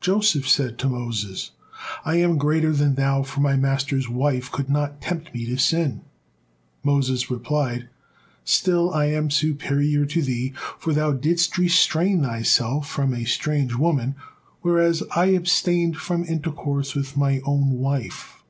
Joseph 0.00 0.48
said 0.48 0.78
to 0.80 0.88
Moses, 0.88 1.52
"I 2.04 2.16
am 2.16 2.38
greater 2.38 2.72
than 2.72 2.96
thou, 2.96 3.22
for 3.22 3.38
my 3.40 3.54
master's 3.54 4.08
wife 4.08 4.50
could 4.50 4.68
not 4.68 5.00
tempt 5.00 5.32
me 5.32 5.46
to 5.46 5.58
sin." 5.58 6.00
Moses 6.82 7.30
replied: 7.30 7.88
"Still 8.44 8.92
am 8.96 9.24
I 9.26 9.28
superior 9.28 10.06
to 10.06 10.22
thee, 10.22 10.54
for 10.76 10.92
thou 10.92 11.12
didst 11.12 11.56
restrain 11.56 12.22
thyself 12.22 12.88
from 12.88 13.14
a 13.14 13.22
strange 13.24 13.76
woman, 13.76 14.16
whereas 14.62 15.04
I 15.14 15.26
abstained 15.26 15.98
from 15.98 16.24
intercourse 16.24 16.96
with 16.96 17.16
my 17.16 17.40
own 17.44 17.70
wife." 17.70 18.42